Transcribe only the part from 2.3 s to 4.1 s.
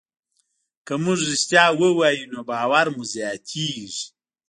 نو باور مو زیاتېږي.